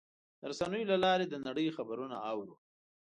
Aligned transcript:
د 0.39 0.41
رسنیو 0.51 0.89
له 0.91 0.97
لارې 1.05 1.25
د 1.29 1.35
نړۍ 1.47 1.67
خبرونه 1.77 2.15
اورو. 2.31 2.55